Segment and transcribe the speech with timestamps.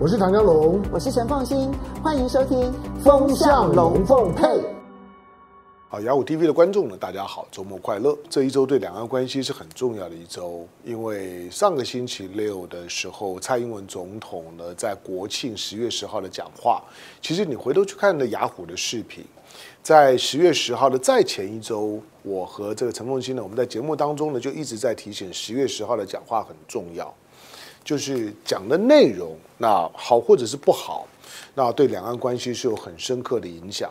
[0.00, 1.72] 我是唐江龙，我是陈凤新，
[2.04, 4.44] 欢迎收听《风向龙凤配》。
[5.88, 8.16] 好，雅虎 TV 的观众呢，大家好，周末快乐！
[8.30, 16.80] 这一周对两岸关系是很重要的一周，因为上个星期六的时候，蔡英文总统呢在国庆十月十号的讲话，
[17.20, 19.24] 其实你回头去看的雅虎的视频，
[19.82, 27.12] 在十月十号的再前一周，我和这个陈凤新呢，我们在节目当中呢就一直在提醒，十月十号的讲话很重要。
[27.84, 31.06] 就是讲的内容，那好或者是不好，
[31.54, 33.90] 那对两岸关系是有很深刻的影响。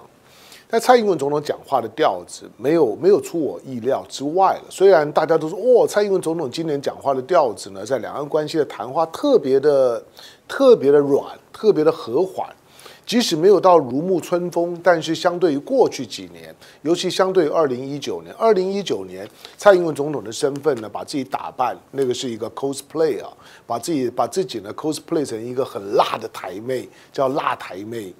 [0.69, 4.63] 但蔡英文总统讲话的调子没有没有出我意料之外了。
[4.69, 10.03] 虽然大家都说，哦，蔡英文总统今年讲话的调子呢，在两岸关系的谈话特别的
[10.45, 11.23] 特别的软，
[11.53, 12.53] 特别的和缓。
[13.07, 19.25] 即使没有到如沐春风，但是相对于过去几年，尤其相对于二零一九年，二零一九年
[19.57, 23.31] 蔡英文总统的身份呢，把自己打扮，那个是一个 cosplay 啊，
[23.65, 28.13] 把自己把自己呢 cosplay 成一个很辣的台妹，叫辣台妹。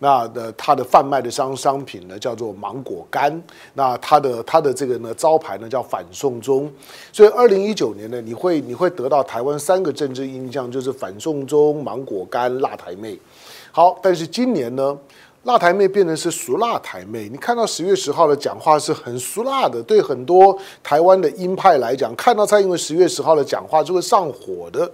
[0.00, 3.42] 那的他的贩卖的商商品呢，叫做芒果干。
[3.72, 6.70] 那他的他的这个呢招牌呢叫反送中。
[7.12, 13.18] 所以二零一九年呢，你会你会得到台湾三个政治印象，就是反送中、芒果干、辣台妹。
[13.76, 14.96] 好，但是今年呢，
[15.42, 17.28] 辣台妹变成是俗辣台妹。
[17.28, 24.88] 你看到十月十号的讲话是很俗辣的，对很多台湾的鹰派来讲，看到蔡英文十月十号的讲话就会上火的，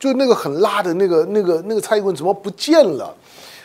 [0.00, 3.14] 就那个很辣的那个那个那个蔡英文怎么不见了？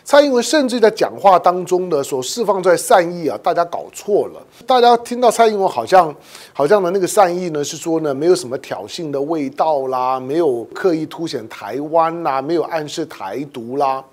[0.04, 4.42] 蔡英文甚至在讲话当中的所释放出来善意啊，大家搞错了。
[4.68, 6.16] 大家听到蔡英文好像
[6.54, 14.04] 好像的那个善意呢，是说呢没有什么挑衅的味道啦，没有刻意凸显台湾啦，没有暗示台独啦。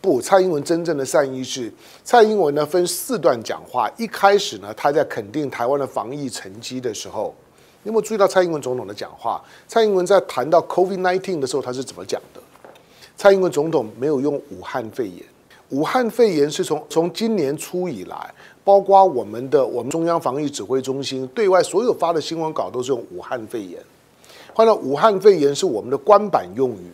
[0.00, 1.72] 不，蔡英文真正的善意是，
[2.04, 3.90] 蔡英文呢分四段讲话。
[3.96, 7.34] 一开始呢，他在肯定台湾的防疫成绩的时候，
[7.82, 9.42] 你有没有注意到蔡英文总统的讲话？
[9.66, 12.40] 蔡英文在谈到 COVID-19 的时候，他是怎么讲的？
[13.16, 15.24] 蔡英文总统没有用武汉肺炎。
[15.70, 23.82] 武汉肺炎是从从今年初以来，包括我们的我们中央防疫指挥中心对外所有发的新闻稿都是用武汉肺炎。
[24.54, 26.92] 换了武汉肺炎是我们的官版用语。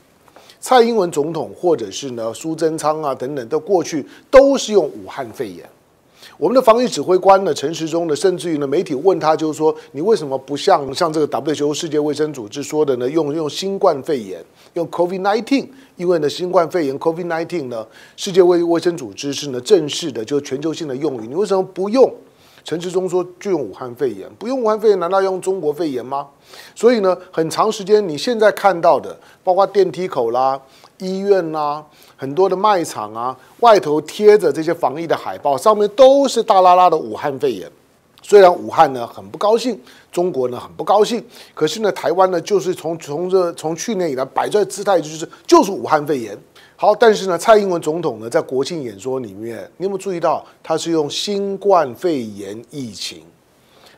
[0.63, 5.69] 蔡英文总统或者是呢苏贞昌啊等等的过去都是用武汉肺炎。
[6.39, 14.41] 我们的防疫指挥官呢陈时中呢，甚至于呢媒体问他就是说，你为什么不像像这个 WHO 世界卫生组织说的呢，用用新冠肺炎
[14.75, 17.85] 用 COVID-19，因为呢新冠肺炎 COVID-19 呢
[18.17, 22.09] 世界卫卫生组织是呢正式的就全球性的用语，你为什么不用？
[22.65, 26.29] 陈志忠说就用武汉肺炎，不用武汉肺炎难道用中国肺炎吗？
[26.75, 30.61] 所以呢，很长时间你现在看到的，包括电梯口啦、
[30.99, 31.85] 医院啦、
[32.17, 37.71] 很多的卖场啊，外头贴着这些防疫的海报，上面都是大拉拉的武汉肺炎。
[38.23, 39.77] 虽然武汉呢很不高兴，
[40.13, 41.25] 中国呢很不高兴，
[41.55, 46.39] 可是呢，台湾呢就是从从这从去年以来摆出姿态就是就是武汉肺炎。
[46.83, 53.23] 好，但是呢，蔡英文总统呢在国庆演说里面，你有没有注意到他是用新冠肺炎疫情，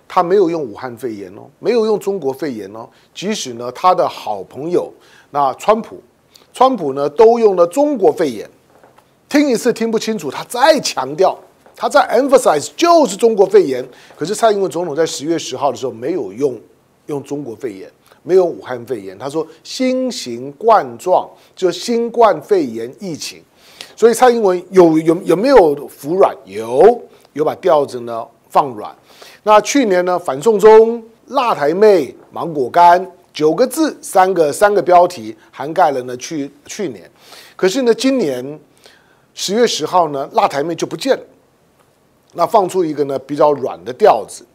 [0.06, 2.86] 他没有用武汉肺炎哦，没有用中国肺炎哦。
[3.14, 4.92] 即使呢他的好朋友
[5.30, 5.96] 那川普，
[6.52, 8.46] 川普呢都用了中国肺炎，
[9.30, 11.34] 听一次听不清楚，他再强调，
[11.74, 13.82] 他再 emphasize 就是中国肺炎。
[14.14, 16.60] 可是蔡英文总统在十月十号的时候没有用
[17.06, 17.90] 用中国肺炎。
[18.26, 23.42] 没有武汉肺炎，他说新型冠状就新冠肺炎疫情，
[23.94, 26.34] 所以蔡英文有有有没有服软？
[26.46, 27.00] 有，
[27.34, 28.92] 有把调子呢放软。
[29.42, 37.08] 那去年呢反送中、辣台妹、芒果干九个字，三个三个标题涵盖了呢去去年，
[37.54, 38.58] 可是呢今年
[39.34, 41.22] 十月十号呢辣台妹就不见了，
[42.32, 44.46] 那放出一个呢比较软的调子。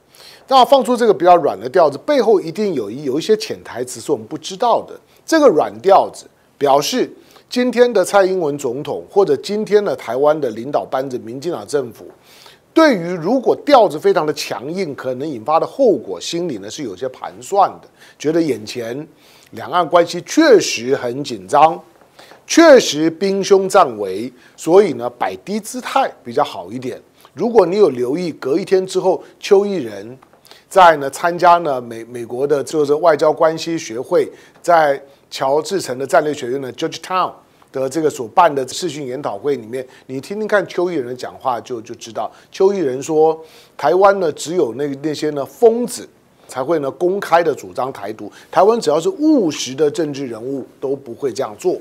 [0.52, 5.00] 那放出这个比较软的调子，背后一定有一有一些潜台词是我们不知道的。
[5.24, 6.26] 这个软调子
[6.58, 7.08] 表示，
[7.48, 12.06] 今天的蔡英文总统或者今天的台湾的领导班子，民进党政府，
[12.74, 17.88] 对于如果调子非常的强硬，可能引发的后果，心里呢是有些盘算的，
[18.18, 19.08] 觉得眼前
[19.52, 21.80] 两岸关系确实很紧张，
[22.48, 27.00] 确实兵凶战危，所以呢摆低姿态比较好一点。
[27.36, 30.18] 如果你有留意，隔一天之后，邱毅仁。
[30.70, 34.32] 在呢，参加呢美美国的就是外交关系学会，
[34.62, 35.02] 在
[35.32, 37.34] 乔治城的战略学院的 Georgetown
[37.72, 42.32] 的这个所办的视讯研讨会里面，你听听看邱毅仁的讲话就就知道。
[42.52, 43.44] 邱毅仁说，
[43.76, 46.08] 台湾呢只有那那些呢疯子
[46.48, 51.76] 才会呢公开的主张台独，台湾只要是务实的政治人物都不会这样做。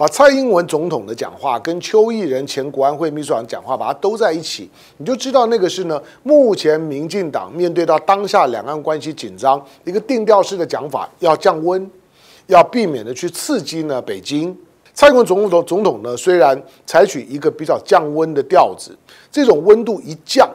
[0.00, 4.66] 把蔡英文总统的讲话跟邱毅仁前国安会秘书长讲话，把它兜在一起，
[4.96, 6.02] 你就知道那个是呢。
[6.22, 11.86] 目前民进党面对到当下两岸关系紧张，一个定调式的讲法，要降温，
[12.46, 14.56] 要避免的去刺激呢北京。
[14.94, 18.96] 蔡英文总统总统呢，虽然采取一个比较降温的调子，
[19.30, 20.48] 这种温度一降，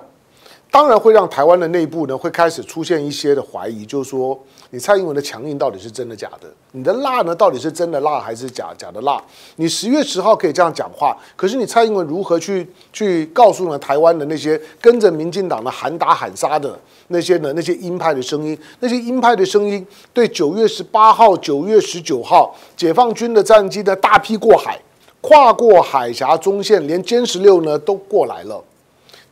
[0.76, 4.38] 当然会让台湾的内部呢会开始出现一些的怀疑，就是说
[4.72, 6.50] 你蔡英文的强硬到底是真的假的？
[6.74, 9.24] 你的辣呢到底是真的辣还是假假的辣？
[9.56, 18.60] 你十月十号可以这样讲话，可是你蔡英文如何去去告诉呢台湾的那些跟着民进党的喊打喊杀的那些呢那些鹰派的声音？
[18.82, 24.78] 那些鹰派的声音对九月十八号、九月十九号解放军的战机的大批过海，
[25.22, 28.62] 跨过海峡中线，连歼十六呢都过来了。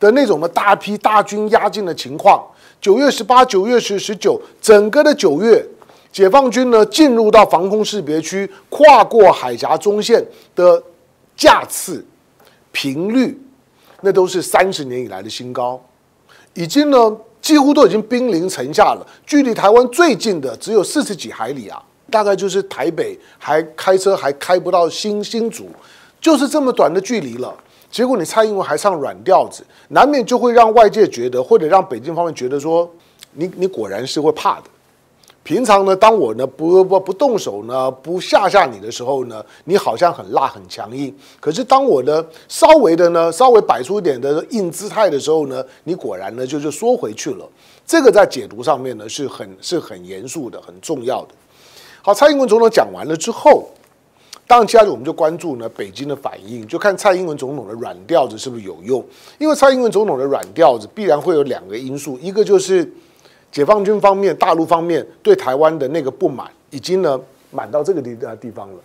[0.04, 2.44] 的那种的大批大军压境的情况，
[2.78, 5.64] 九月十八、九月十、十九，整个的九月，
[6.12, 10.22] 解放军呢进入到防空识别区，跨过海峡中线
[10.54, 10.82] 的
[11.34, 12.04] 架次
[12.70, 13.40] 频率，
[14.02, 15.82] 那都是三十年以来的新高，
[16.52, 25.70] 已经呢几乎都已经兵临城下了，距离台湾最近的只有四十几海里啊，大概就是台北还开车还开不到新新竹，
[26.20, 27.54] 就是这么短的距离了。
[27.94, 32.90] 结果你蔡英文还唱软调子，难免就会让外界觉得，或者让北京方面觉得说，
[33.34, 34.64] 你你果然是会怕的。
[35.44, 41.16] 平常呢，当我呢不不不动手呢，不吓吓你的时候呢，你好像很辣很强硬。
[41.38, 47.48] 可是当我呢稍微的呢稍微摆出一点的硬姿态的时候呢，你果然呢就就缩回去了。
[47.86, 51.28] 这个在解读上面呢是很是很严肃的，很重要的。
[52.02, 53.68] 好，蔡英文总统讲完了之后。
[54.46, 59.02] 当然，接下来我们就关注呢北京的反应，就看蔡英文总统的软调子是不是有用。
[59.38, 62.88] 因为蔡英文总统的软调子必然会有两个因素，一个就是
[63.50, 67.18] 解放军方面、大陆方面对台湾的那个不满，已经呢
[67.50, 68.78] 满到这个地地方了，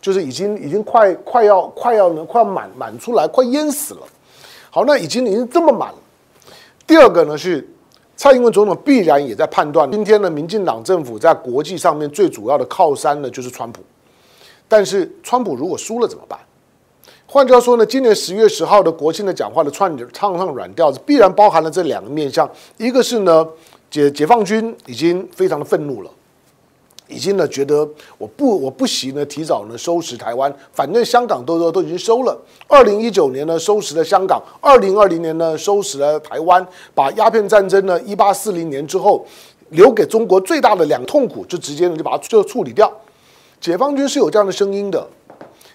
[0.00, 4.02] 就是已经已经快快要快要呢快要满满出来，快淹死了。
[4.70, 5.98] 好，那已经已经这么满了。
[6.86, 7.66] 第二个呢是
[8.14, 13.82] 蔡英文总统必然也在判断，今天的民进党政府在国际上面最主要的靠山呢就是川普。
[14.68, 16.38] 但是，川普如果输了怎么办？
[17.26, 22.48] 换句话说呢，今年十月十号的国庆的讲话的串唱唱软调子，必然包含了这两个面向。
[22.78, 23.46] 一个是呢，
[23.90, 26.10] 解解放军已经非常的愤怒了，
[27.06, 27.86] 已经呢觉得
[28.16, 32.34] 我不我不惜呢提早呢收拾台湾，反正香港都都都已经收了。
[32.66, 39.26] 二零一九年呢收拾了香港，二零二零年呢收拾了台湾，把鸦片战争呢一八四零年之后
[39.70, 42.90] 留给中国最大的两痛苦，就直接呢就把它就处理掉。
[43.60, 45.06] 解放军是有这样的声音的，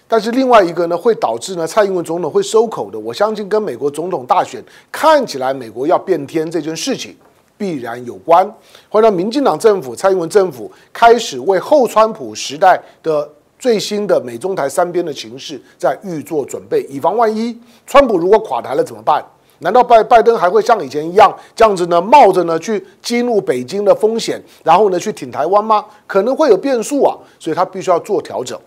[0.08, 2.98] 但是另外一个呢，会导致呢蔡英文总统会收口的。
[2.98, 7.14] 我相信跟美国总统大选看起来美国要变天这件事情
[7.58, 8.50] 必然有关，
[8.88, 17.56] 会让民进党政府、蔡英文政府开始为后川普时代的最新的美中台三边的情势在预做准备，以防万一
[17.86, 19.24] 川普如果垮台了怎么办？
[19.60, 22.00] 难道拜拜登还会像以前一样这样子呢？
[22.00, 25.84] 冒着呢去激怒北京的风险，然后呢去挺台湾吗？
[26.06, 28.58] 可能会有变数啊，所以他必须要做调整。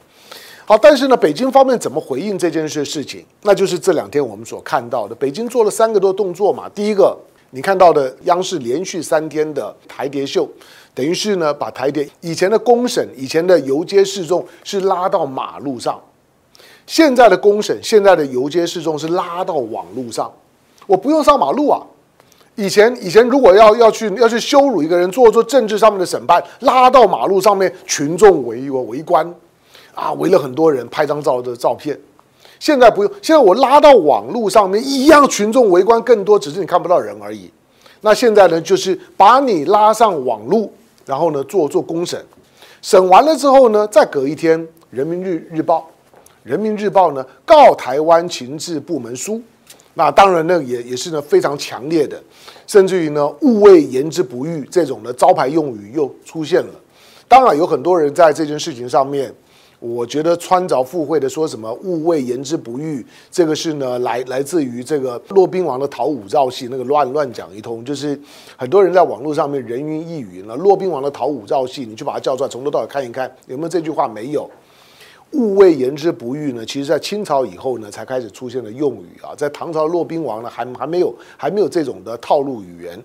[0.65, 3.23] 好，但是呢，北京方面怎么回应这件事事情？
[3.43, 6.67] 那就是这两天我们所看到的，北京做了三个多动作嘛。
[6.75, 7.17] 第一个，
[7.51, 10.45] 你看到的央视连续三天的台谍秀，
[10.93, 16.01] 等于是呢把台谍以前的公审、以前的游街示众是拉到马路上，
[16.85, 20.29] 现在的公审、现在的游街示众是拉到网路上。
[20.87, 21.79] 我不用上马路啊！
[22.55, 29.31] 以前以前如果要要去要去羞辱一个人，做做政治上面的审判，拉到马路上面，群众围我围观，
[29.93, 31.95] 啊，围了很多人拍张照的照片。
[32.59, 37.51] 现在不用，现在我拉到网路上面，一样群众围观更多，只是你看不到人而已。
[38.01, 40.73] 那现在呢，就是把你拉上网路，
[41.05, 42.19] 然后呢做做公审，
[42.81, 45.79] 审完了之后呢，再隔一天，《人民日日报》
[46.49, 49.39] 《人民日报》呢告台湾情治部门书。
[49.97, 52.21] 那当然呢，也也是呢非常强烈的，
[52.67, 56.73] 甚至于呢“勿谓言之不预”这种的招牌用语又出现了。
[57.27, 59.33] 当然有很多人在这件事情上面，
[59.79, 68.19] 我觉得穿凿附会的说什么“勿谓言之不预”，这个是呢来来自于这个骆宾王的讨武曌戏，那个乱乱讲一通，就是
[68.55, 70.55] 很多人在网络上面人云亦云了。
[70.55, 74.07] 骆宾王的讨武曌戏，你去把它叫出来，从头到尾看一看，有没有这句话？
[74.07, 74.47] 没有。
[75.31, 79.35] 勿谓言之不预呢，其实在清朝以后呢，才开始出现了用语啊。
[79.35, 82.99] 在唐朝骆宾王呢，还还没有还没有这种的套路语言。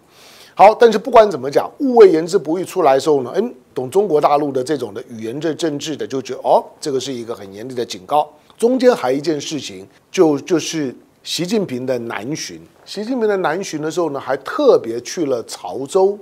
[0.55, 8.31] 好，但是不管怎么讲，勿谓言之不预出来的时候呢，嗯，懂中国大陆的这种的语言这政治的，就觉得哦，这个是一个很严厉的警告。
[8.59, 12.61] 中间还一件事情，就就是习近平的南巡。
[12.85, 16.19] 习近平的南巡的时候呢，还特别去了潮州。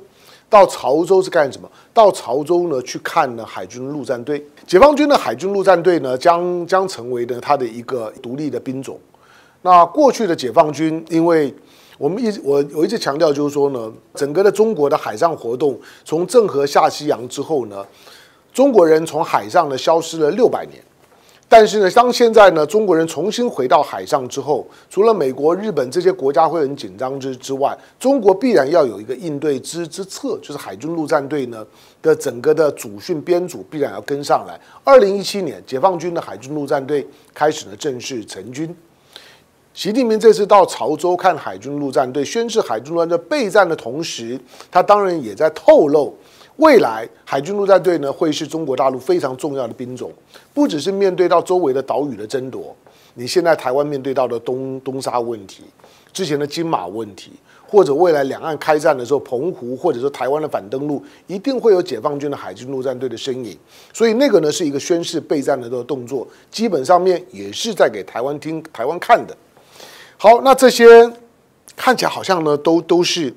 [0.50, 1.70] 到潮州是干什么？
[1.94, 8.98] 到潮州呢去看呢海军陆战队，解放军的海军陆战队呢将将成为呢他的一个独立的兵种。
[9.62, 11.54] 那过去的解放军，因为
[11.96, 17.86] 我们一直我我一直强调就是说呢，整个的中国的海上活动从郑和下西洋之后呢，
[18.52, 20.82] 中国人从海上呢消失了六百年。
[21.52, 31.66] 但是呢，当现在呢中国人重新回到海上之后，除了美国、日本这些国家会很紧张之之外，中国必然要有一个应对之之策，就是海军陆战队呢
[32.00, 34.56] 的整个的主训编组必然要跟上来。
[34.84, 37.04] 二零一七年，解放军的海军陆战队
[37.34, 38.72] 开始了正式成军。
[39.74, 44.38] 习近平这次到潮州看海军陆战队，宣示海军陆战队备战的同时，
[44.70, 46.16] 他当然也在透露。
[46.60, 50.12] 未来海军陆战队呢，会是中国大陆非常重要的兵种，
[50.52, 52.76] 不只是面对到周围的岛屿的争夺，
[53.14, 55.64] 你现在台湾面对到的东东沙问题，
[56.12, 57.32] 之前的金马问题，
[57.66, 63.56] 或者未来两岸开战的时候，澎湖或者说台湾的反登陆，一定会有解放军的海军陆战队的身影，
[63.94, 69.34] 所以那个呢是一个宣誓备战的这个动作，基本上面也是在给台湾听、台湾看的。
[70.18, 71.10] 好，那这些
[71.74, 73.32] 看起来好像呢，都都是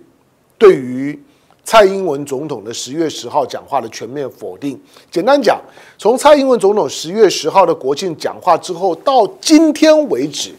[0.58, 1.18] 对于。
[1.66, 4.80] 蔡英文总统的十月十号讲话的全面否定。
[5.10, 5.60] 简单讲，
[5.98, 10.54] 从蔡英文总统十月十号的国庆讲话之后到今天为止，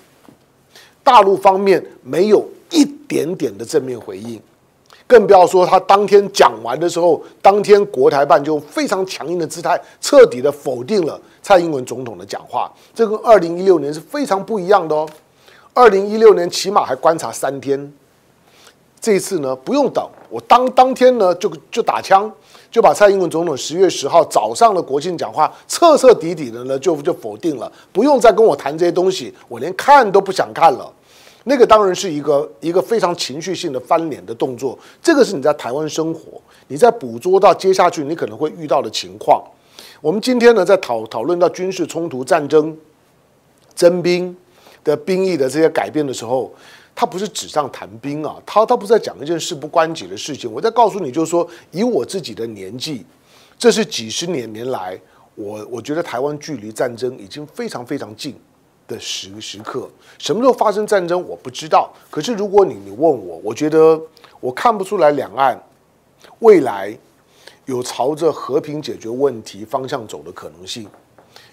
[1.02, 4.40] 大陆方面没有一点点的正面回应，
[5.06, 12.72] 更不要说他当天讲完的时候，当天国台办就非常强硬的姿态，彻底的否定了蔡英文总统的讲话。
[12.94, 15.06] 这跟二零一六年是非常不一样的哦。
[15.74, 17.92] 二零一六年起码还观察三天。
[19.04, 22.32] 这一次呢，不用等，我当当天呢就就打枪，
[22.70, 30.90] 就把蔡英文总统十月十号早上的国庆讲话彻彻底底的呢就就否定了，不用再跟我谈这些东西，我连看都不想看了。
[31.42, 39.44] 那个当然是一个一个非常情绪性的翻脸的动作，这个是你在台湾生活，你在捕捉到接下去你可能会遇到的情况。
[40.00, 42.74] 我们今天呢在讨讨论到军事冲突、战争、
[43.76, 44.34] 征兵
[44.82, 46.50] 的兵役的这些改变的时候。
[46.96, 50.50] 他不是纸上谈兵啊，他他不是在讲一件事不关己的事情。
[50.50, 53.04] 我在告诉你，就是说，以我自己的年纪，
[53.58, 54.98] 这是几十年年来，
[55.34, 58.36] 我我觉得台湾距离战争已经非常非常近
[58.86, 59.90] 的时时刻。
[60.18, 61.92] 什么时候发生战争，我不知道。
[62.10, 64.00] 可是如果你你问我，我觉得
[64.38, 65.60] 我看不出来两岸
[66.38, 66.96] 未来
[67.64, 70.86] 有朝着和平解决问题方向走的可能性。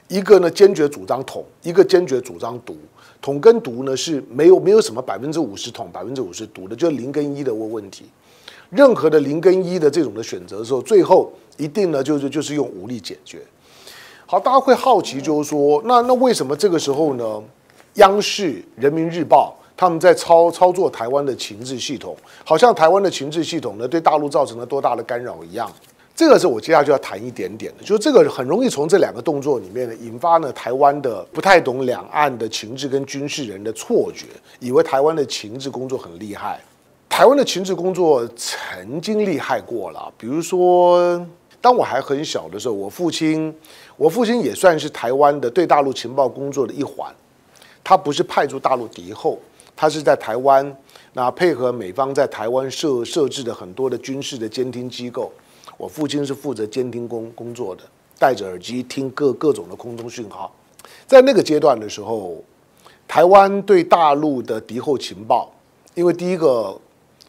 [0.08, 2.78] 一个呢，坚决主张统，一个坚决主张独。
[3.22, 8.06] 统跟独呢是没有没有什么百分之五十统百分之五十独的，就是零跟一的问问题。
[8.70, 13.40] 任何的零跟一的这种的选择的时候，最后一定呢就是就是用武力解决。
[14.26, 17.44] 好，大家会好奇就是说，那那为什么这个时候呢？
[17.96, 25.70] 央视、人民日报他们在操操作台湾的情治系统，好像台湾的情治系统呢对大陆造成了多大的干扰一样。
[26.22, 34.28] 这个是我接下来就要谈一点点的，就是这个很容易从这两个动作里面呢引发呢台湾的不太懂两岸的情治跟军事人的错觉，
[34.60, 36.62] 以为台湾的情治工作很厉害。
[37.10, 41.20] 台湾的情治工作曾经厉害过了，比如说
[41.60, 43.52] 当我还很小的时候，我父亲，
[43.98, 47.12] 我父亲也算是台湾的对大陆情报工作的一环，
[47.84, 49.40] 他不是派驻大陆敌后，
[49.76, 50.78] 他是在台湾
[51.14, 55.32] 那配合美方在台湾设设置的很多的军事的监听机构。
[55.82, 57.82] 我父亲是负责监听工工作的，
[58.20, 60.54] 戴着耳机听各各种的空中讯号。
[61.08, 62.38] 在那个阶段的时候，
[63.08, 65.52] 台湾对大陆的敌后情报，
[65.96, 66.80] 因为第一个，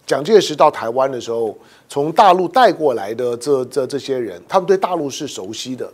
[0.05, 1.57] 蒋介石到台湾的时候，
[1.89, 5.91] 从大陆带过来的这这这些人，他们对大陆是熟悉的，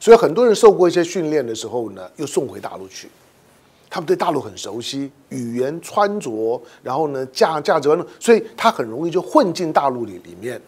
[0.00, 3.08] 所以很多人受过一些训练的时候呢，又送回大陆去，
[3.88, 10.60] 他们对大陆很熟悉，语言穿着，然后呢价价值观，所以他很容易就混进大陆里里面。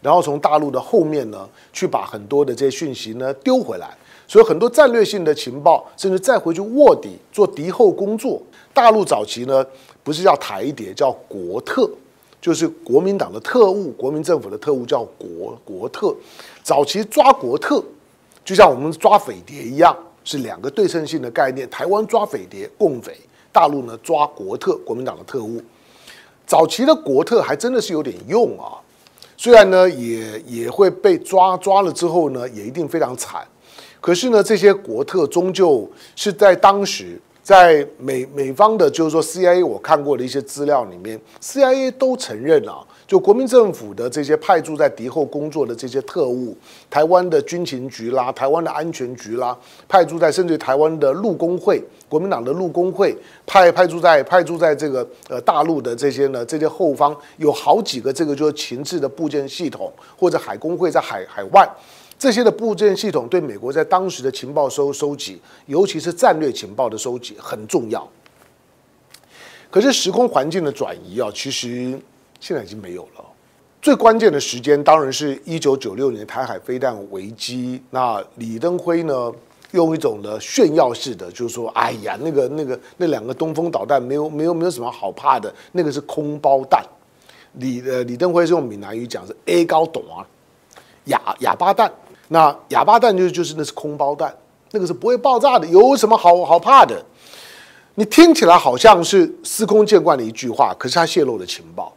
[0.00, 8.40] 然后从大陆的后面呢，去把很多的这些讯息呢丢回来，所以很多战略性的情报，甚至再回去卧底做敌后工作。
[8.72, 9.64] 大陆早期呢，
[10.04, 11.90] 不是叫台谍，叫国特，
[12.40, 16.14] 就是国民党的特务，国民政府的特务叫国国特。
[16.62, 17.82] 早期抓国特，
[18.44, 21.68] 就像我们抓匪谍一样，是两个对称性的概念。
[21.68, 23.12] 台湾抓匪谍，共匪；
[23.50, 25.60] 大陆呢抓国特，国民党的特务。
[26.46, 28.78] 早期的国特还真的是有点用啊。
[29.40, 33.46] 虽然呢，也也会被抓抓了之后呢，也一定非常惨。
[34.00, 42.84] 可是呢，这些国特终究是在当时，在美美方的，就是说 CIA，我看过的一些资料里面，CIA 都承认啊。
[43.08, 46.54] 就国民政府的这些派驻在敌后工作的这些特务，
[46.90, 49.56] 台湾的军情局啦，台湾的安全局啦，
[49.88, 61.66] 派驻在甚至台湾的陆工会，国民党的陆工会派派驻在派驻在这个呃大陆的这些呢，这些后方有好几个这个就是情治的部件系统，或者海工会在海海外
[62.18, 68.06] 这些的部件系统，对美国在当时的情报收收集，尤其是战略情报的收集很重要。
[69.70, 71.98] 可是时空环境的转移啊，其实。
[72.40, 73.24] 现在已经没有了。
[73.80, 77.80] 最关键的时间当然是一九九六年台海飞弹危机。
[77.90, 79.32] 那李登辉呢，
[79.70, 86.84] 用一种的炫耀式的，就是说，哎呀，那个那个那两个东风导弹没有没有没有什么好怕的，那个是空包弹。
[87.54, 90.26] 李呃李登辉是用闽南语讲是 A 高懂啊，
[91.04, 91.90] 哑哑巴弹。
[92.28, 94.34] 那哑巴弹就就是那是空包弹，
[94.72, 97.02] 那个是不会爆炸的，有什么好好怕的？
[97.94, 101.92] 你听起来好像是司空见惯的一句话，可是他泄露了情报。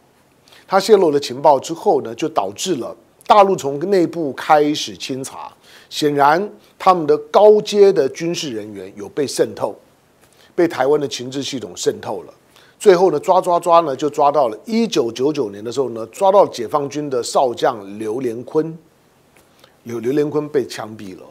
[0.71, 2.95] 他泄露了情报之后呢，就导致了
[3.27, 5.51] 大陆从内部开始清查，
[5.89, 6.49] 显然。
[6.79, 9.75] 他们的高阶的军事人员有被渗透，
[10.55, 12.33] 被台湾的情治系统渗透了。
[12.79, 18.75] 最后呢，抓抓抓呢，就抓到了一九九九年的时候呢，抓到解放军的少将刘连坤，
[19.83, 21.23] 有刘连坤被枪毙了。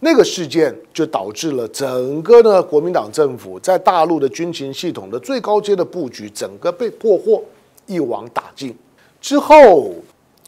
[0.00, 7.42] 那个事件就导致了整个呢国民党政府在大陆的军情系统的最高阶的布局，整个被破获，
[7.86, 8.76] 一网打尽。
[9.20, 9.94] 之后，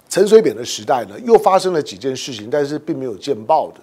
[0.09, 3.81] 陈水扁的时代呢，又发生了几件事情，但是并没有见报的。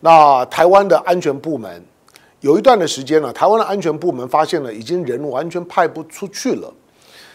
[0.00, 1.82] 那台湾的安全部门
[2.40, 6.72] 有一段的时间呢，台湾的安全部门发现了已经人完全派不出去了。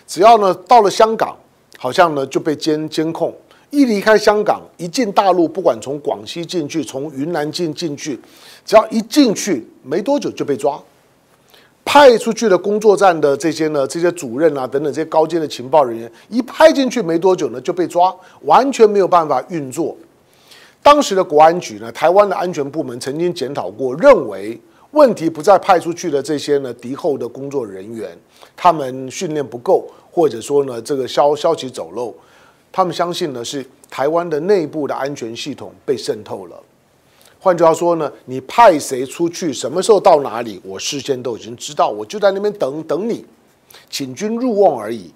[0.06, 1.36] 只要呢到了香港，
[1.78, 3.34] 好像呢就被监监控。
[3.72, 8.20] 一离开香港，一进大陆，不管从广西进去，从云南进进去，
[8.66, 10.82] 只要一进去，没多久就被抓。
[11.92, 19.98] 派出去的工作站的这些呢，这些主任啊等等这些高阶的情报人员，一派进去没多久呢就被抓，完全没有办法运作。
[20.84, 28.16] 当时的国安局呢，台湾的安全部门曾经检讨过，认为问题不在派出去的这些呢敌后的工作人员，
[28.56, 32.14] 他们训练不够，或者说呢这个消消息走漏，
[32.72, 36.56] 他们相信呢是台湾的内部的安全系统被渗透了。
[37.40, 43.26] 换句话说呢，你派谁出去，什么时候到哪里，我事先都已经知道，我就在那边等等你，
[43.90, 45.10] 请君入瓮而已。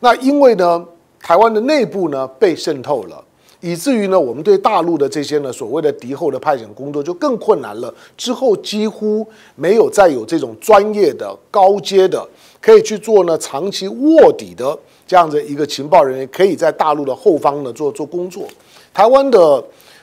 [0.00, 0.86] 那因为呢，
[1.18, 3.24] 台湾的内部呢被渗透了。
[3.62, 7.92] 以至于呢，我们对大陆的这些呢所谓的敌后的派遣工作就更困难了。
[8.16, 12.26] 之后几乎没有再有这种专业的高阶的
[12.58, 18.44] 可以去做呢长期卧底的这样的一个情报人员，可以在大陆的后方呢做做工作。
[18.94, 19.62] 台湾的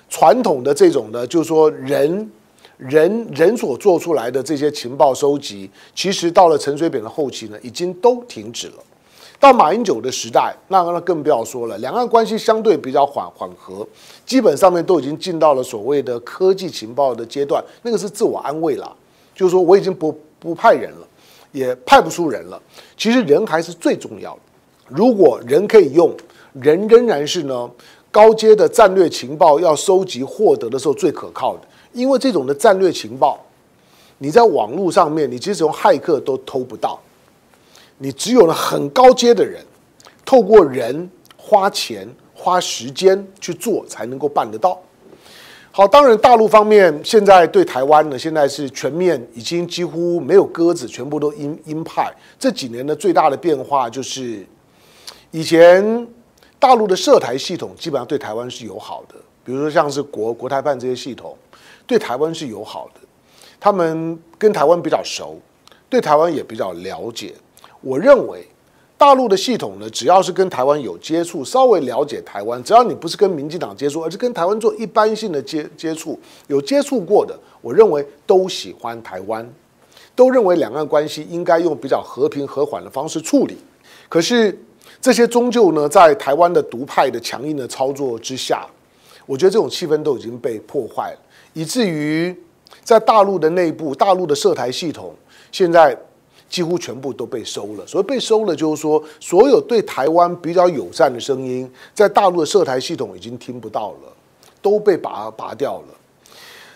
[0.10, 2.32] 传统的这种呢，就是说人
[2.78, 8.74] 人人所做出来的这些情报收集，其实到了陈水扁的后期呢，已经都停止了。
[9.40, 11.78] 到马英九的时代，那那更不要说了。
[11.78, 13.88] 两岸关系相对比较缓缓和，
[14.26, 17.64] 基本上面都已经进到了所谓的科技情报的阶段。
[17.84, 18.96] 那个是自我安慰了，
[19.36, 21.08] 就是说我已经不不派人了，
[21.52, 22.60] 也派不出人了。
[22.98, 24.40] 其实人还是最重要的。
[24.88, 26.12] 如果人可以用，
[26.54, 27.70] 人仍然是呢
[28.18, 31.68] 高阶的战略情报要收集获得的时候最可靠的。
[31.94, 33.40] 因为这种的战略情报，
[34.18, 37.00] 你在网络上面，你即使用骇客都偷不到。
[38.00, 39.64] 你只有了很高阶的人，
[40.26, 44.82] 透过人花钱花时间去做，才能够办得到。
[45.70, 52.12] 好，当然大陆方面现在对台湾呢，现在是全面已经几乎没有鸽子，全部都鹰鹰派。
[52.40, 54.44] 这几年的最大的变化就是，
[55.30, 56.08] 以前
[56.60, 59.16] 大陆的涉台系统基本上对台湾是友好的，
[59.46, 61.38] 比如说像是国国台办这些系统，
[61.86, 63.02] 对台湾是友好的，
[63.60, 65.40] 他们跟台湾比较熟，
[65.88, 67.34] 对台湾也比较了解。
[67.82, 68.46] 我认为，
[68.98, 79.48] 大陆的系统呢，只要是跟台湾有接触，稍微了解台湾，只要你不是跟民进党接触，而是跟台湾做一般性的接接触，有接触过的，我认为都喜欢台湾，
[80.16, 83.56] 都认为两岸关系应该用比较和平和缓的方式处理。
[84.10, 84.58] 可是
[85.08, 88.68] 这些终究呢，在台湾的独派的强硬的操作之下，
[89.26, 91.20] 我觉得这种气氛都已经被破坏了，
[91.54, 92.36] 以至于
[92.84, 95.16] 在大陆的内部，大陆的涉台系统
[95.50, 95.98] 现在。
[96.50, 97.86] 几乎全部都被收了。
[97.86, 104.14] 所谓被收了，就是说，所有对台湾比较友善的声音，在大陆的涉台系统已经听不到了，
[104.62, 105.88] 都被拔拔掉了。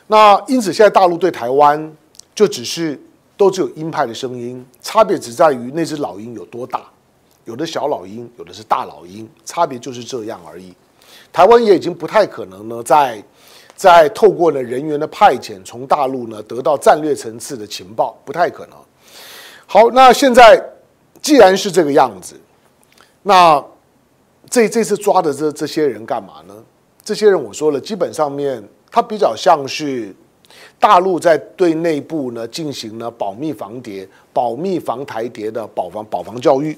[0.07, 1.89] 那因此，现在大陆对台湾
[2.35, 3.01] 就只是
[3.37, 6.83] 都只有鹰派的声音，差别只在于那只老鹰有多大，
[7.45, 10.73] 有的小老鹰，有的是大老鹰，差别就是这样而已。
[11.33, 13.23] 台湾也已经不太可能呢，在
[13.75, 18.77] 在透过呢人员的派遣，从大陆呢得到战略层次的情报，不太可能。
[19.65, 20.61] 好，那现在
[21.21, 22.35] 既然是这个样子，
[23.23, 23.63] 那
[24.49, 26.53] 这这次抓的这这些人干嘛呢？
[27.03, 30.13] 这些人我说了，基本上面他比较像是
[30.79, 36.77] 大陆在对内部呢进行了保密防谍、保密防台谍的保防保防教育，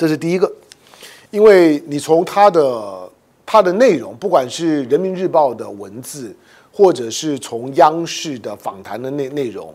[0.00, 0.50] 这是第一个。
[1.30, 3.06] 因为你从他的
[3.44, 6.34] 他的内容，不管是人民日报的文字，
[6.72, 9.74] 或者是从央视的访谈的内内容，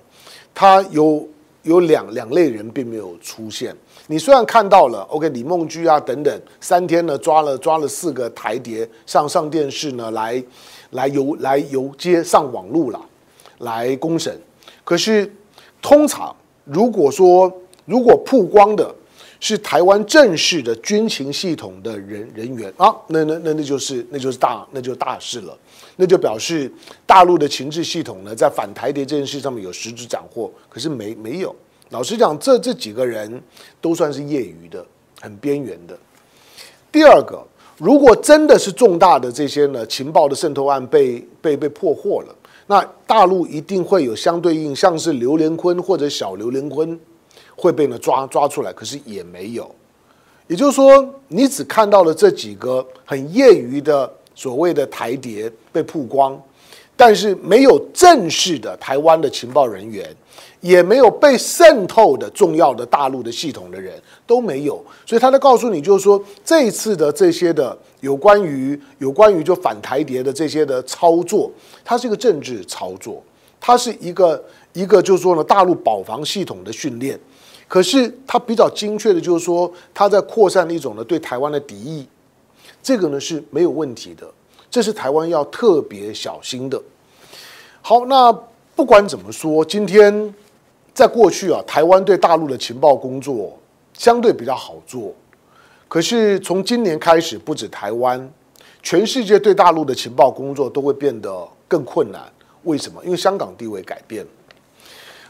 [0.55, 1.23] 他有。
[1.65, 3.75] 有两两类人并没有出现。
[4.05, 10.43] 你虽然看到了，OK，李梦居啊等等，三天呢抓了抓了四个台谍上上电视呢，来
[10.91, 13.01] 来游来游街上网路了，
[13.57, 14.39] 来公审。
[14.83, 15.27] 可是
[15.81, 16.35] 通常
[16.65, 17.51] 如果说
[17.85, 18.93] 如果曝光的
[19.47, 25.55] 是台湾正式的军情系统的人人员啊，那那那那就是那就是大那就是大事了，
[25.97, 26.71] 那就表示
[27.05, 31.55] 大陆的情治系统呢在反台谍这件事上面有实质斩获，可是没没有。
[31.91, 33.39] 老实讲，这这几个人
[33.79, 34.83] 都算是业余的，
[35.21, 35.95] 很边缘的。
[36.91, 37.45] 第二个，
[37.77, 46.99] 如果真的是重大的这些呢情报的渗透案被被被破获了，那大陆一定会有相对应，像是刘连坤或者小刘连坤
[47.55, 49.73] 会被呢抓抓出来，可是也没有。
[50.47, 56.39] 也就是说，你只看到了这几个很业余的所谓的台谍被曝光，
[56.95, 60.15] 但是没有正式的台湾的情报人员。
[60.61, 71.51] 也没有被渗透的重要的大陆的系统的人都没有，所以他在告诉你，就是说这一次的这些的有关于有关于就反台谍的这些的操作，
[71.83, 73.21] 它是一个政治操作，
[73.61, 77.19] 它是一个一个就是说呢大陆保防系统的训练，
[77.67, 82.07] 可是它比较精确的就是说它在扩散一种呢对台湾的敌意，
[82.81, 84.25] 这个呢是没有问题的，
[84.69, 86.81] 这是台湾要特别小心的。
[87.81, 88.31] 好，那
[88.75, 90.33] 不管怎么说，今天。
[90.93, 93.59] 在过去啊，台湾对大陆的情报工作
[93.91, 95.13] 相对比较好做，
[95.89, 98.31] 可是从今年开始，不止台湾，
[98.81, 102.21] 全世界对大陆的情报工作都会变得更困难。
[102.63, 103.03] 为什么？
[103.03, 104.25] 因为香港地位改变。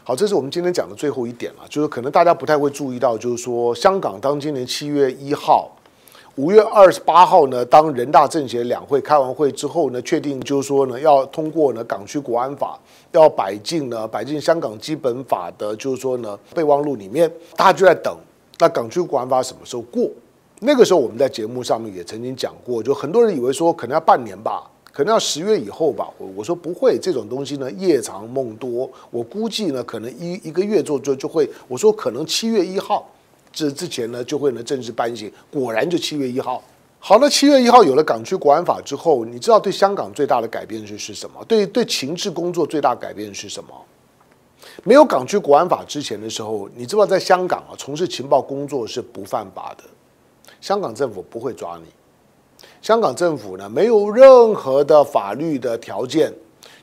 [0.08, 5.68] 好，这是我们今天讲的最后一点了，就是可能大家不太会注意到，就是说香港当今年七月一号。
[6.36, 12.78] 五月二十八号呢，当人大政协两会开完会之后呢，确定就是说呢，要通过呢港区国安法，
[13.10, 18.16] 要摆进呢摆进香港基本法的，就是说呢备忘录里面，大家就在等，
[18.60, 20.08] 那港区国安法什么时候过？
[20.60, 33.06] 那个时候我们在节目上面也曾经讲过，就很多人以为说可能要半年吧，可能要十月以后吧，我我说不会，这种东西呢夜长梦多，我估计呢可能一一个月做就就会，我说可能七月一号。
[33.52, 36.62] 这之前呢，就会呢正式颁行，果然就七月一号。
[36.98, 41.44] 好了，七月一号有了港区国安法之后，你知道对香港最大的改变是是什么？
[41.44, 43.68] 对对，情治工作最大改变是什么？
[44.82, 49.84] 没有港区国安法之前的时候，你知道在香港啊，从事情报工作是不犯法的，
[50.62, 51.90] 香港政府不会抓你。
[52.82, 56.32] 香港政府呢，没有任何的法律的条件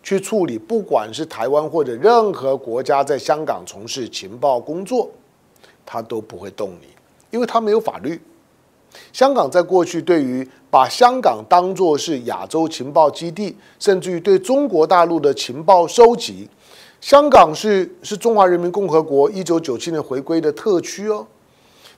[0.01, 5.09] 去处理，不管是台湾或者任何国家在香港从事情报工作。
[5.85, 6.87] 他都不会动你，
[7.29, 8.17] 因为他没有法律。
[9.11, 16.47] 香港在过去对于把香港当作是亚洲情报基地，甚至于对中国大陆的情报收集，
[17.01, 21.27] 香港是是中华人民共和国一九九七年回归的特区哦。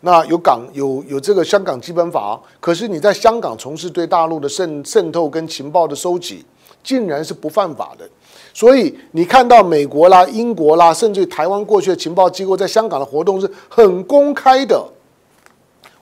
[0.05, 6.45] 那有港有有这个香港基本法，可是你在香港从事对大陆的渗渗透跟情报的收集，
[6.83, 8.07] 竟然是不犯法的。
[8.53, 14.79] 所以你看到美国啦、英国啦，甚至台湾过去的情报机构在香港的活动是很公开的，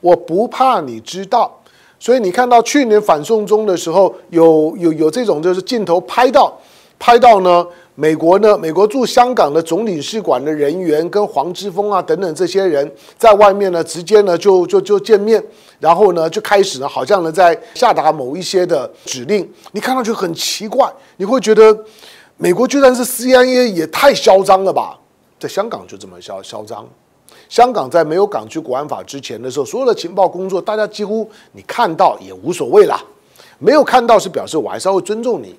[0.02, 1.62] 我不怕你知道。
[1.98, 6.54] 所以你看到去年反送中的时候，有有有这种就是镜头拍到，
[7.00, 15.44] 拍到呢，美国呢，美国驻香港的总领事馆的人员跟黄之锋啊等等这些人在外面呢，直接呢就就就见面，
[15.80, 21.78] 然后呢就开始呢，好像呢在下达某一些的指令，你看上去很奇怪，你会觉得。
[22.36, 25.00] 美国居然是 CIA，也太嚣张了吧！
[25.40, 26.86] 在香港就这么嚣嚣张。
[27.48, 33.00] 香港在没有港区国安法之前的时候，所有的情报工作，大家几乎你看到也无所谓啦。
[33.60, 35.56] 没有看到是表示我还是要会尊重你。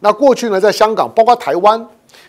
[0.00, 1.86] 那过去呢，在香港，包括台湾，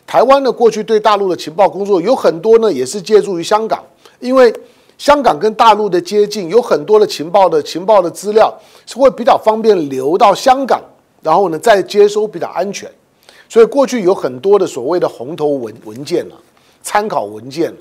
[0.08, 3.84] 台湾呢过去对大陆的情报工作有很多呢，也是借助于香港，
[4.19, 4.53] 因为
[4.97, 8.53] 香港跟大陆的接近，有很多的情报的情报的资料
[8.86, 10.82] 是会比较方便流到香港，
[11.21, 12.89] 然后呢再接收比较安全。
[13.47, 16.36] 所以过去有很多的所谓的红头文文件啊，
[16.82, 17.73] 参考文件，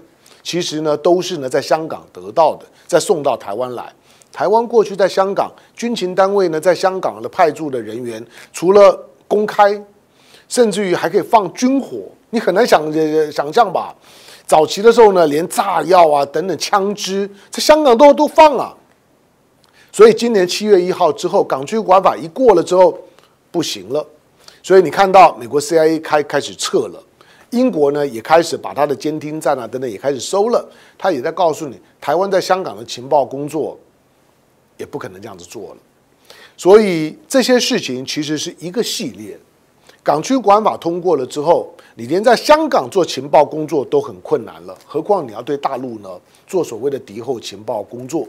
[0.42, 3.92] 其实呢都是呢在香港得到的，再送到台湾来。
[4.32, 9.80] 台湾过去在香港军情单位呢，在香港的派驻的人员，除了公开，
[10.48, 11.98] 甚至于还可以放军火，
[12.30, 13.94] 你很难想这想象吧？
[14.46, 18.74] 早期的时候呢，连炸药啊等等枪支，在香港都都放啊。
[19.92, 22.98] 所以今年七月一号之后，港区国安法一过了之后，
[23.50, 24.06] 不行了。
[24.62, 27.02] 所以你看到美国 CIA 开开始撤了，
[27.50, 33.78] 英国呢也开始把他的监听站啊等等也开始收了，他也在告诉你，台湾在香港的情报工作
[34.76, 35.76] 也不可能这样子做了。
[36.58, 39.38] 所以这些事情其实是一个系列，
[40.02, 46.10] 港区国安法通过了之后，你连在香港做情报工作都很困难了，何况你要对大陆呢
[46.48, 48.26] 做所谓的敌后情报工作？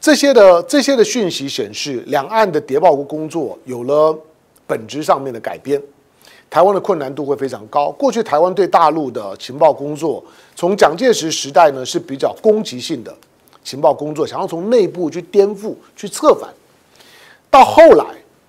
[0.00, 4.18] 这些的这些的讯息显示，两岸的谍报工作有了
[4.66, 5.80] 本质上面的改变，
[6.50, 7.92] 台湾的困难度会非常高。
[7.92, 10.24] 过去台湾对大陆的情报工作，
[10.56, 13.16] 从蒋介石时代呢是比较攻击性的
[13.62, 16.52] 情报工作，想要从内部去颠覆、去策反。
[17.50, 18.04] 到后来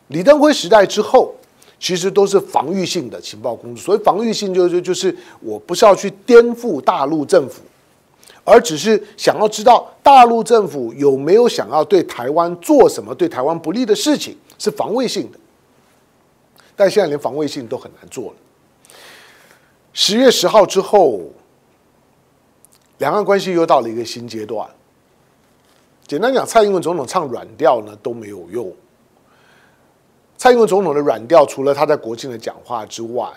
[0.07, 1.33] 李登辉时代之后，
[1.79, 3.83] 其实都是防御性的情报工作。
[3.83, 7.61] 所谓防御性，就就就是我不是要去颠覆大陆政府。
[8.43, 15.37] 而只是想要知道大陆政府有没有想要对台湾做什么对台湾不利的事情，是防卫性的。
[16.75, 18.33] 但现在连防卫性都很难做了。
[19.93, 21.21] 十月十号之后，
[22.97, 24.67] 两岸关系又到了一个新阶段。
[26.07, 28.73] 简单讲，蔡英文总统唱软调呢都没有用。
[30.39, 33.29] 蔡英文总统的软调，除了他在国庆的讲话之外，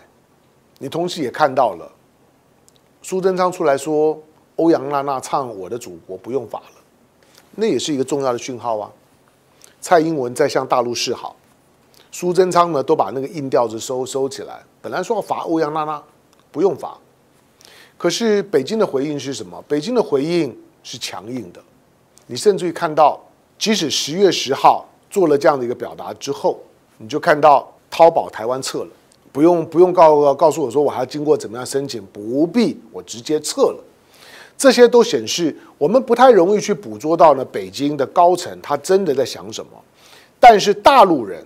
[0.79, 1.91] 你同时也看到了
[3.03, 4.19] 苏贞昌出来说。
[4.57, 6.77] 欧阳娜娜唱《我的祖国》不用法了，
[7.57, 8.93] 那也是一个重要的讯号啊。
[9.81, 11.35] 蔡英文在向大陆示好，
[12.13, 14.63] 苏贞昌呢都把那个硬调子收收起来。
[14.83, 16.01] 本来说要罚欧阳娜娜，
[16.53, 16.97] 不用罚，
[17.97, 19.61] 可是北京的回应是什么？
[19.67, 21.61] 北京的回应是强硬的。
[22.27, 23.19] 你甚至于看到，
[23.59, 26.61] 即使十月十号做了这样的一个表达之后，
[26.99, 28.91] 你就看到淘宝台湾撤了，
[29.33, 33.85] 不用不用告告诉我说我还要经过怎么样申请，不必，我直接撤了。
[34.57, 39.71] 这些都显示，我们不太容易去捕捉到呢，北京的高层他真的在想什么。
[40.39, 41.45] 但是大陆人、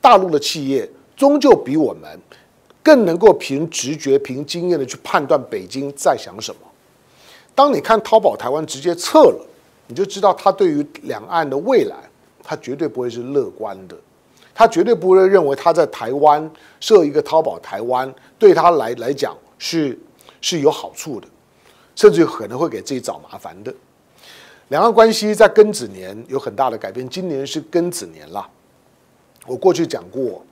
[0.00, 2.18] 大陆的企业终究比我们
[2.82, 6.60] 更能够凭直觉、凭经验的去判断北京在想什么。
[7.54, 9.46] 当你看淘宝台湾直接撤了，
[9.86, 11.96] 你就知道他对于两岸的未来，
[12.42, 13.96] 他绝对不会是乐观的。
[14.54, 19.98] 他绝对不会认为他在台湾设一个淘宝台湾对他来来讲是
[20.40, 21.28] 是有好处的。
[21.96, 23.72] 甚至可能会给自己找麻烦的。
[24.66, 28.44] 两岸关系在庚子年有很大的改变，今年是庚子年了。
[29.46, 30.44] 我过去讲过，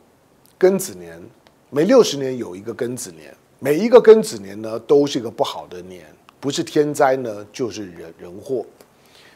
[0.57, 1.21] 庚子年
[1.69, 6.07] 每六十年有一个庚子年，每一个庚子年呢都是一个不好的年，
[6.39, 8.65] 不是天灾呢就是人人祸。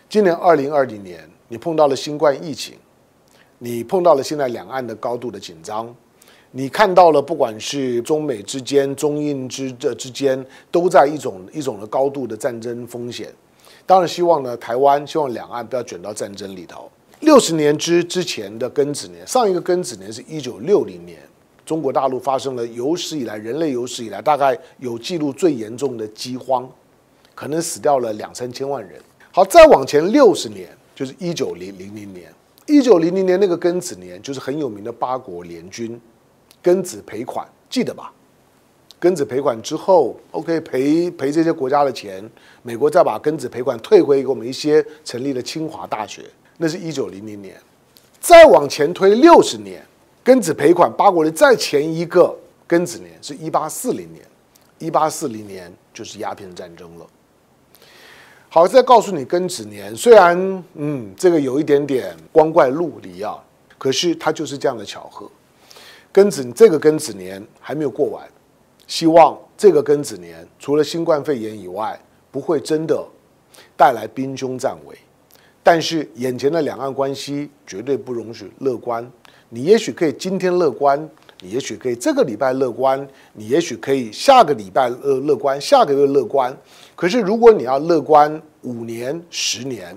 [0.08, 2.78] 今年二零二零年，你碰到了新冠疫情，
[3.58, 5.94] 你碰到了现在两岸的高度的紧张。
[6.52, 13.30] 你看到了，不管是中美之间、中印之这之间，都在一种一种的高度的战争风险。
[13.84, 16.90] 当然，希望呢，台湾希望两岸不要卷到战争里头。
[17.20, 21.18] 六十年之之前的庚子年，上一个庚子年是一九六零年，
[21.64, 26.68] 中国大陆发生了有史以来人类有史以来大概有记录最严重的饥荒，
[27.34, 29.00] 可能死掉了两三千万人。
[29.30, 32.32] 好，再往前六十年，就是一九零零零年，
[32.66, 36.00] 一九零零年那个庚子年，就是很有名的八国联军。
[36.62, 38.12] 庚子赔款，记得吧？
[39.00, 42.28] 庚子赔款之后，OK，赔赔这些国家的钱，
[42.62, 46.24] 美国再把庚子赔款退回给我们一些，成立了清华大学。
[46.58, 47.54] 那是一九零零年，
[48.20, 49.84] 再往前推六十年，
[50.24, 54.24] 庚子赔款八国的再前一个庚子年是一八四零年，
[54.78, 57.06] 一八四零年就是鸦片战争了。
[58.56, 63.36] 好，再告诉你庚子年，虽然嗯，这个有一点点光怪陆离啊，
[63.76, 65.30] 可是它就是这样的巧合。
[66.10, 68.26] 庚子这个庚子年还没有过完，
[68.86, 73.06] 希望这个庚子年除了新冠肺炎以外，不会真的
[73.76, 74.96] 带来兵凶战危。
[75.62, 79.06] 但是眼前的两岸关系绝对不容许乐观。
[79.50, 81.06] 你也许可以今天乐观，
[81.40, 86.56] 你也许可以这个礼拜乐观，你也许可以下个礼拜乐乐观，下个月乐观。
[86.94, 89.96] 可是如果你要乐观五年、十年，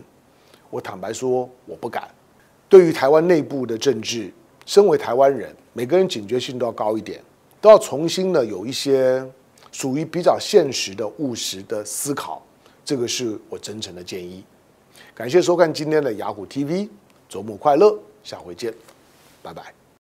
[0.69, 2.10] 我坦白说我不敢。
[2.67, 4.32] 对于台湾内部的政治，
[4.65, 5.56] 身为台湾人。
[5.71, 7.21] 每个人警觉性都要高一点，
[7.62, 9.25] 都要重新的有一些
[9.71, 12.45] 属于比较现实的务实的思考，
[12.84, 14.43] 这个是我真诚的建议。
[15.15, 16.89] 感谢收看今天的雅虎 TV，
[17.30, 18.73] 周末快乐，下回见，
[19.41, 19.79] 拜拜。